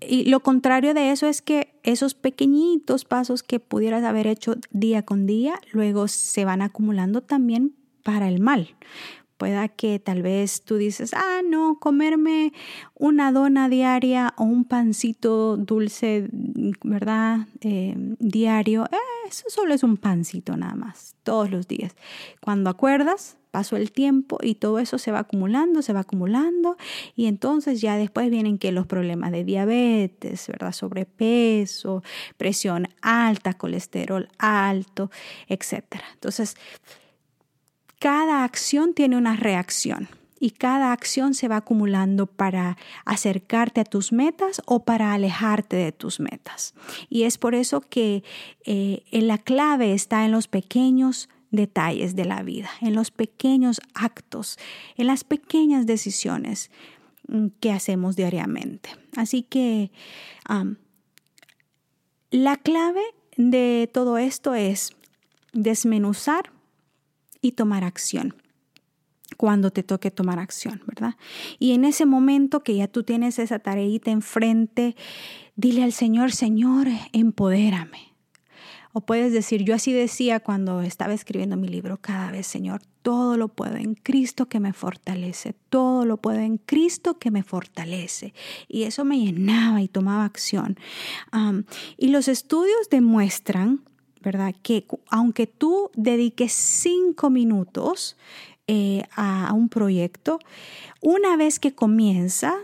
y 0.00 0.24
lo 0.26 0.40
contrario 0.40 0.94
de 0.94 1.10
eso 1.10 1.26
es 1.26 1.40
que 1.40 1.75
esos 1.86 2.14
pequeñitos 2.14 3.04
pasos 3.04 3.42
que 3.42 3.60
pudieras 3.60 4.04
haber 4.04 4.26
hecho 4.26 4.56
día 4.70 5.02
con 5.04 5.24
día, 5.26 5.58
luego 5.72 6.08
se 6.08 6.44
van 6.44 6.60
acumulando 6.60 7.22
también 7.22 7.74
para 8.02 8.28
el 8.28 8.40
mal. 8.40 8.76
Pueda 9.36 9.68
que 9.68 9.98
tal 9.98 10.22
vez 10.22 10.62
tú 10.62 10.76
dices, 10.76 11.12
ah, 11.14 11.42
no, 11.48 11.78
comerme 11.78 12.52
una 12.94 13.32
dona 13.32 13.68
diaria 13.68 14.34
o 14.36 14.44
un 14.44 14.64
pancito 14.64 15.56
dulce, 15.56 16.28
¿verdad? 16.82 17.46
Eh, 17.60 17.94
diario, 18.18 18.86
eh, 18.90 19.28
eso 19.28 19.44
solo 19.48 19.74
es 19.74 19.82
un 19.82 19.98
pancito 19.98 20.56
nada 20.56 20.74
más, 20.74 21.16
todos 21.22 21.50
los 21.50 21.68
días. 21.68 21.94
Cuando 22.40 22.70
acuerdas, 22.70 23.36
pasó 23.56 23.76
el 23.78 23.90
tiempo 23.90 24.36
y 24.42 24.56
todo 24.56 24.78
eso 24.80 24.98
se 24.98 25.12
va 25.12 25.20
acumulando, 25.20 25.80
se 25.80 25.94
va 25.94 26.00
acumulando 26.00 26.76
y 27.14 27.24
entonces 27.24 27.80
ya 27.80 27.96
después 27.96 28.28
vienen 28.28 28.58
que 28.58 28.70
los 28.70 28.86
problemas 28.86 29.32
de 29.32 29.44
diabetes, 29.44 30.46
¿verdad? 30.48 30.72
Sobrepeso, 30.72 32.02
presión 32.36 32.86
alta, 33.00 33.54
colesterol 33.54 34.28
alto, 34.36 35.10
etc. 35.48 35.84
Entonces, 36.12 36.54
cada 37.98 38.44
acción 38.44 38.92
tiene 38.92 39.16
una 39.16 39.36
reacción 39.36 40.06
y 40.38 40.50
cada 40.50 40.92
acción 40.92 41.32
se 41.32 41.48
va 41.48 41.56
acumulando 41.56 42.26
para 42.26 42.76
acercarte 43.06 43.80
a 43.80 43.84
tus 43.84 44.12
metas 44.12 44.60
o 44.66 44.84
para 44.84 45.14
alejarte 45.14 45.76
de 45.76 45.92
tus 45.92 46.20
metas. 46.20 46.74
Y 47.08 47.22
es 47.22 47.38
por 47.38 47.54
eso 47.54 47.80
que 47.80 48.22
eh, 48.66 49.02
la 49.12 49.38
clave 49.38 49.94
está 49.94 50.26
en 50.26 50.32
los 50.32 50.46
pequeños 50.46 51.30
detalles 51.56 52.14
de 52.14 52.24
la 52.24 52.42
vida, 52.42 52.70
en 52.80 52.94
los 52.94 53.10
pequeños 53.10 53.80
actos, 53.94 54.58
en 54.96 55.06
las 55.06 55.24
pequeñas 55.24 55.86
decisiones 55.86 56.70
mm, 57.28 57.48
que 57.60 57.72
hacemos 57.72 58.16
diariamente. 58.16 58.90
Así 59.16 59.42
que 59.42 59.90
la 62.30 62.56
clave 62.56 63.02
de 63.36 63.90
todo 63.92 64.18
esto 64.18 64.54
es 64.54 64.90
desmenuzar 65.52 66.52
y 67.40 67.52
tomar 67.52 67.84
acción 67.84 68.34
cuando 69.36 69.70
te 69.70 69.82
toque 69.82 70.10
tomar 70.10 70.38
acción, 70.38 70.82
¿verdad? 70.86 71.16
Y 71.58 71.72
en 71.72 71.84
ese 71.84 72.06
momento 72.06 72.62
que 72.62 72.76
ya 72.76 72.88
tú 72.88 73.02
tienes 73.02 73.38
esa 73.38 73.58
tareita 73.58 74.10
enfrente, 74.10 74.96
dile 75.56 75.82
al 75.82 75.92
Señor, 75.92 76.32
Señor, 76.32 76.88
empodérame. 77.12 78.05
O 78.96 79.02
puedes 79.02 79.30
decir, 79.30 79.62
yo 79.62 79.74
así 79.74 79.92
decía 79.92 80.40
cuando 80.40 80.80
estaba 80.80 81.12
escribiendo 81.12 81.58
mi 81.58 81.68
libro, 81.68 81.98
cada 82.00 82.30
vez, 82.30 82.46
Señor, 82.46 82.80
todo 83.02 83.36
lo 83.36 83.48
puedo 83.48 83.76
en 83.76 83.94
Cristo 83.94 84.46
que 84.46 84.58
me 84.58 84.72
fortalece, 84.72 85.54
todo 85.68 86.06
lo 86.06 86.16
puedo 86.16 86.38
en 86.38 86.56
Cristo 86.56 87.18
que 87.18 87.30
me 87.30 87.42
fortalece. 87.42 88.32
Y 88.68 88.84
eso 88.84 89.04
me 89.04 89.18
llenaba 89.18 89.82
y 89.82 89.88
tomaba 89.88 90.24
acción. 90.24 90.78
y 91.98 92.08
los 92.08 92.26
estudios 92.26 92.88
demuestran 92.90 93.82
¿verdad? 94.22 94.54
Que 94.62 94.86
aunque 95.10 95.46
tú 95.46 95.90
dediques 95.94 96.54
cinco 96.54 97.28
minutos 97.28 98.16
eh, 98.66 99.02
a, 99.14 99.52
un 99.52 99.68
proyecto, 99.68 100.38
una 101.02 101.36
vez 101.36 101.60
que 101.60 101.74
comienza 101.74 102.54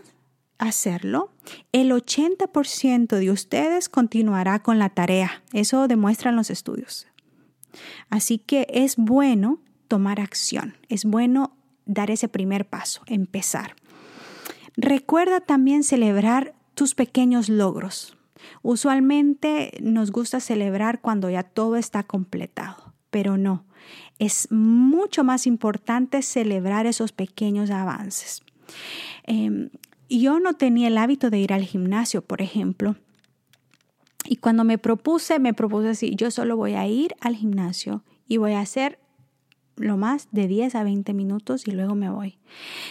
a 0.57 0.69
hacerlo, 0.69 1.29
el 1.73 1.91
80% 1.91 3.17
de 3.19 3.31
ustedes 3.31 3.89
continuará 3.89 4.61
con 4.61 4.79
la 4.79 4.91
tarea. 4.91 5.43
Eso 5.53 5.89
demuestran 5.89 6.37
los 6.37 6.51
estudios. 6.51 7.07
Así 8.11 8.39
que 8.39 8.67
es 8.71 8.97
bueno 8.97 9.61
tomar 9.89 10.21
acción, 10.21 10.77
es 10.89 11.05
bueno 11.05 11.57
dar 11.87 12.11
ese 12.11 12.29
primer 12.29 12.67
paso, 12.67 13.03
empezar. 13.07 13.75
Recuerda 14.77 15.41
también 15.41 15.85
celebrar 15.85 16.55
tus 16.75 16.95
pequeños 16.95 17.49
logros. 17.49 18.17
Usualmente 18.63 19.73
nos 19.83 20.11
gusta 20.11 20.41
celebrar 20.41 21.01
cuando 21.01 21.31
ya 21.31 21.43
todo 21.43 21.77
está 21.77 22.03
completado, 22.03 22.95
pero 23.11 23.37
no. 23.37 23.65
Es 24.19 24.51
mucho 24.51 25.25
más 25.25 25.47
importante 25.47 26.23
celebrar 26.23 26.87
esos 26.87 27.13
pequeños 27.13 27.71
avances. 27.71 28.43
Em, 29.25 29.71
yo 30.21 30.41
no 30.41 30.55
tenía 30.55 30.89
el 30.89 30.99
hábito 30.99 31.31
de 31.31 31.39
ir 31.39 31.53
al 31.53 31.65
gimnasio, 31.65 32.23
por 32.23 32.43
ejemplo. 32.43 32.97
Y 34.25 34.37
cuando 34.37 34.65
me 34.65 34.79
propuse, 34.79 35.39
me 35.39 35.55
propuse 35.55 35.91
así, 35.91 36.15
yo 36.15 36.31
solo 36.31 36.57
voy 36.57 36.75
a 36.75 36.87
ir 36.87 37.15
al 37.21 37.37
gimnasio 37.37 38.05
y 38.27 38.37
voy 38.37 38.53
a 38.53 38.61
hacer 38.61 38.99
lo 39.77 39.97
más 39.97 40.29
de 40.31 40.47
10 40.47 40.75
a 40.75 40.85
20 40.85 41.13
minutos 41.15 41.67
y 41.67 41.73
luego 41.73 41.95
me 41.95 42.11
voy. 42.11 42.39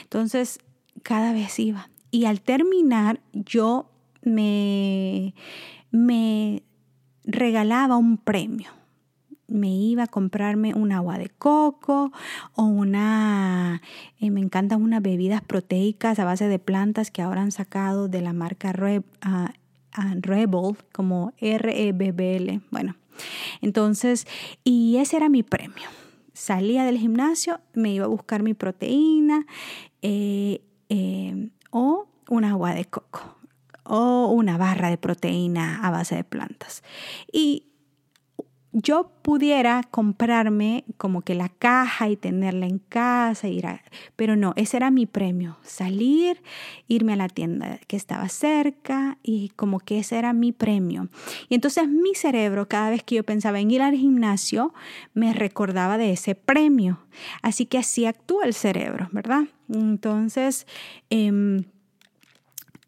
Entonces, 0.04 0.60
cada 1.04 1.34
vez 1.34 1.58
iba. 1.60 1.90
Y 2.10 2.26
al 2.26 2.42
terminar, 2.42 3.22
yo 3.34 3.90
me, 4.24 5.34
me 5.92 6.64
regalaba 7.24 7.98
un 7.98 8.18
premio. 8.18 8.70
Me 9.52 9.70
iba 9.70 10.04
a 10.04 10.08
comprarme 10.08 10.74
un 10.74 10.92
agua 10.92 11.18
de 11.18 11.30
coco 11.30 12.12
o 12.56 12.64
una, 12.64 13.82
eh, 14.20 14.32
me 14.32 14.40
encantan 14.40 14.82
unas 14.82 15.02
bebidas 15.02 15.42
proteicas 15.42 16.20
a 16.20 16.26
base 16.26 16.48
de 16.48 16.58
plantas 16.58 17.12
que 17.12 17.22
ahora 17.22 17.42
han 17.42 17.52
sacado 17.52 18.08
de 18.08 18.22
la 18.22 18.34
marca 18.34 18.74
ah, 19.22 19.52
ah, 19.94 20.16
Rebel, 20.22 20.78
como 20.94 21.34
R-E-B-B-L. 21.38 22.62
Bueno, 22.72 22.96
entonces, 23.62 24.26
y 24.64 24.98
ese 24.98 25.18
era 25.18 25.30
mi 25.30 25.44
premio. 25.44 25.90
Salía 26.34 26.86
del 26.86 26.98
gimnasio, 26.98 27.60
me 27.74 27.94
iba 27.94 28.06
a 28.06 28.08
buscar 28.08 28.42
mi 28.42 28.54
proteína 28.54 29.46
eh, 30.02 30.62
eh, 30.90 31.50
o 31.72 32.08
un 32.30 32.46
agua 32.46 32.74
de 32.74 32.86
coco 32.86 33.38
o 33.84 34.28
una 34.28 34.58
barra 34.58 34.90
de 34.90 34.98
proteína 34.98 35.86
a 35.86 35.92
base 35.92 36.16
de 36.16 36.24
plantas. 36.24 36.82
Y 37.32 37.71
yo 38.74 39.12
pudiera 39.22 39.84
comprarme 39.92 40.86
como 40.98 41.22
que 41.22 41.36
la 41.36 41.50
caja 41.50 42.10
y 42.10 42.16
tenerla 42.16 42.68
en 42.68 42.80
casa, 42.80 43.48
ir 43.48 43.66
pero 44.16 44.36
no, 44.36 44.54
ese 44.56 44.78
era 44.78 44.92
mi 44.92 45.06
premio, 45.06 45.58
salir, 45.62 46.42
irme 46.88 47.14
a 47.14 47.18
la 47.18 47.28
tienda 47.28 47.80
que 47.88 47.98
estaba 47.98 48.30
cerca 48.30 49.18
y 49.24 49.50
como 49.56 49.80
que 49.80 50.00
ese 50.00 50.18
era 50.18 50.34
mi 50.34 50.52
premio. 50.52 51.10
Y 51.50 51.56
entonces 51.56 51.88
mi 51.88 52.16
cerebro, 52.16 52.68
cada 52.68 52.90
vez 52.90 53.04
que 53.04 53.16
yo 53.16 53.24
pensaba 53.24 53.60
en 53.60 53.72
ir 53.72 53.82
al 53.82 53.96
gimnasio, 53.96 54.74
me 55.14 55.34
recordaba 55.34 55.98
de 55.98 56.14
ese 56.14 56.36
premio. 56.36 57.00
Así 57.42 57.66
que 57.66 57.78
así 57.78 58.06
actúa 58.06 58.46
el 58.46 58.54
cerebro, 58.54 59.10
¿verdad? 59.12 59.44
Entonces, 59.70 60.66
em, 61.10 61.66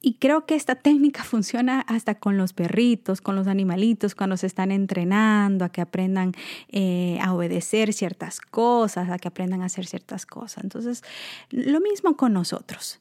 y 0.06 0.16
creo 0.16 0.46
que 0.46 0.56
esta 0.56 0.76
técnica 0.76 1.24
funciona 1.24 1.80
hasta 1.82 2.16
con 2.16 2.38
los 2.38 2.54
perritos, 2.54 3.22
con 3.22 3.36
los 3.36 3.48
animalitos, 3.48 4.14
cuando 4.14 4.38
se 4.38 4.46
están 4.46 4.72
entrenando 4.72 5.66
a 5.66 5.70
que 5.70 5.82
aprendan 5.82 6.34
eh, 6.68 7.18
a 7.22 7.34
obedecer 7.34 7.94
ciertas 7.94 8.40
cosas, 8.42 9.10
a 9.10 9.18
que 9.18 9.30
aprendan 9.30 9.64
a 9.64 9.66
hacer 9.66 9.88
ciertas 9.88 10.28
cosas. 10.28 10.64
Entonces, 10.64 11.04
lo 11.50 11.80
mismo 11.80 12.18
con 12.18 12.34
nosotros. 12.34 13.00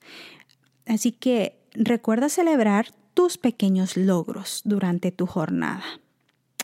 Así 0.87 1.11
que 1.12 1.59
recuerda 1.75 2.29
celebrar 2.29 2.87
tus 3.15 3.37
pequeños 3.37 3.97
logros 3.97 4.62
durante 4.65 5.11
tu 5.11 5.27
jornada. 5.27 5.83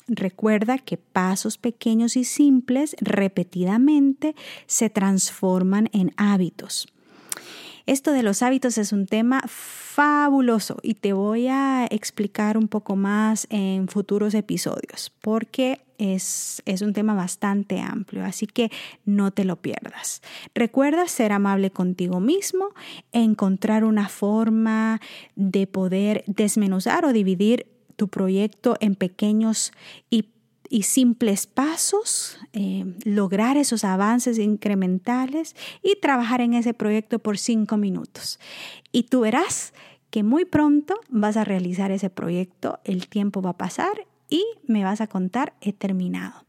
Recuerda 0.06 0.78
que 0.78 0.96
pasos 0.96 1.58
pequeños 1.58 2.16
y 2.16 2.24
simples 2.24 2.96
repetidamente 3.00 4.36
se 4.66 4.88
transforman 4.88 5.90
en 5.92 6.14
hábitos. 6.16 6.86
Esto 7.88 8.12
de 8.12 8.22
los 8.22 8.42
hábitos 8.42 8.76
es 8.76 8.92
un 8.92 9.06
tema 9.06 9.42
fabuloso 9.48 10.76
y 10.82 10.92
te 10.92 11.14
voy 11.14 11.48
a 11.48 11.86
explicar 11.90 12.58
un 12.58 12.68
poco 12.68 12.96
más 12.96 13.46
en 13.48 13.88
futuros 13.88 14.34
episodios 14.34 15.10
porque 15.22 15.80
es, 15.96 16.60
es, 16.66 16.82
un 16.82 16.92
tema 16.92 17.14
bastante 17.14 17.80
amplio, 17.80 18.26
así 18.26 18.46
que 18.46 18.70
no 19.06 19.30
te 19.30 19.46
lo 19.46 19.56
pierdas. 19.56 20.20
Recuerda 20.54 21.08
ser 21.08 21.32
amable 21.32 21.70
contigo 21.70 22.20
mismo, 22.20 22.74
encontrar 23.12 23.84
una 23.84 24.10
forma 24.10 25.00
de 25.34 25.66
poder 25.66 26.24
desmenuzar 26.26 27.06
o 27.06 27.14
dividir 27.14 27.68
tu 27.96 28.08
proyecto 28.08 28.76
en 28.80 28.96
pequeños 28.96 29.72
y 30.10 30.26
y 30.68 30.82
simples 30.82 31.46
pasos, 31.46 32.38
eh, 32.52 32.84
lograr 33.04 33.56
esos 33.56 33.84
avances 33.84 34.38
incrementales 34.38 35.56
y 35.82 35.96
trabajar 36.00 36.40
en 36.40 36.54
ese 36.54 36.74
proyecto 36.74 37.18
por 37.18 37.38
cinco 37.38 37.76
minutos. 37.76 38.38
Y 38.92 39.04
tú 39.04 39.20
verás 39.20 39.72
que 40.10 40.22
muy 40.22 40.44
pronto 40.44 40.98
vas 41.08 41.36
a 41.36 41.44
realizar 41.44 41.90
ese 41.90 42.10
proyecto, 42.10 42.80
el 42.84 43.08
tiempo 43.08 43.42
va 43.42 43.50
a 43.50 43.58
pasar 43.58 44.07
y 44.28 44.44
me 44.66 44.84
vas 44.84 45.00
a 45.00 45.06
contar, 45.06 45.54
he 45.60 45.72
terminado. 45.72 46.44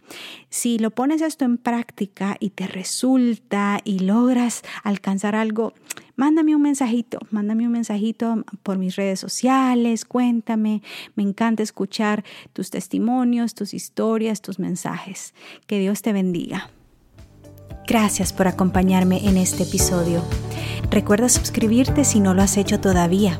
Si 0.49 0.79
lo 0.79 0.91
pones 0.91 1.21
esto 1.21 1.45
en 1.45 1.57
práctica 1.57 2.35
y 2.39 2.49
te 2.49 2.67
resulta 2.67 3.79
y 3.83 3.99
logras 3.99 4.63
alcanzar 4.83 5.35
algo, 5.35 5.73
mándame 6.15 6.55
un 6.55 6.61
mensajito, 6.63 7.19
mándame 7.29 7.67
un 7.67 7.73
mensajito 7.73 8.43
por 8.63 8.77
mis 8.77 8.95
redes 8.95 9.19
sociales, 9.19 10.05
cuéntame, 10.05 10.81
me 11.15 11.23
encanta 11.23 11.63
escuchar 11.63 12.23
tus 12.53 12.71
testimonios, 12.71 13.53
tus 13.53 13.73
historias, 13.73 14.41
tus 14.41 14.59
mensajes. 14.59 15.33
Que 15.67 15.79
Dios 15.79 16.01
te 16.01 16.13
bendiga. 16.13 16.71
Gracias 17.87 18.33
por 18.33 18.47
acompañarme 18.47 19.27
en 19.27 19.37
este 19.37 19.63
episodio. 19.63 20.23
Recuerda 20.91 21.29
suscribirte 21.29 22.03
si 22.03 22.19
no 22.19 22.33
lo 22.33 22.41
has 22.41 22.57
hecho 22.57 22.79
todavía 22.79 23.39